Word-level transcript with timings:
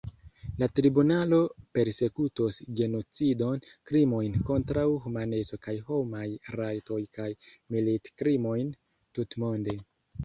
La 0.61 0.67
tribunalo 0.77 1.37
persekutos 1.77 2.57
genocidon, 2.79 3.61
krimojn 3.91 4.39
kontraŭ 4.49 4.87
humaneco 5.05 5.61
kaj 5.67 5.77
homaj 5.91 6.25
rajtoj 6.57 7.01
kaj 7.19 7.31
militkrimojn, 7.77 8.77
tutmonde. 9.21 9.81